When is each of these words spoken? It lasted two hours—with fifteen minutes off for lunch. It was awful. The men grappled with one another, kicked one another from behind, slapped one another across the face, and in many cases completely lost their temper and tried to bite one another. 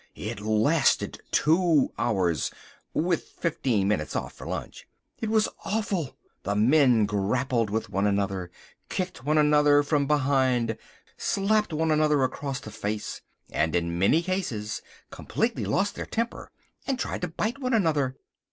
It 0.15 0.39
lasted 0.39 1.21
two 1.29 1.93
hours—with 1.99 3.21
fifteen 3.39 3.87
minutes 3.87 4.15
off 4.15 4.33
for 4.33 4.47
lunch. 4.47 4.87
It 5.19 5.29
was 5.29 5.47
awful. 5.63 6.17
The 6.41 6.55
men 6.55 7.05
grappled 7.05 7.69
with 7.69 7.91
one 7.91 8.07
another, 8.07 8.49
kicked 8.89 9.23
one 9.23 9.37
another 9.37 9.83
from 9.83 10.07
behind, 10.07 10.75
slapped 11.17 11.71
one 11.71 11.91
another 11.91 12.23
across 12.23 12.59
the 12.59 12.71
face, 12.71 13.21
and 13.51 13.75
in 13.75 13.99
many 13.99 14.23
cases 14.23 14.81
completely 15.11 15.65
lost 15.65 15.93
their 15.93 16.07
temper 16.07 16.49
and 16.87 16.97
tried 16.97 17.21
to 17.21 17.27
bite 17.27 17.59
one 17.59 17.75
another. 17.75 18.17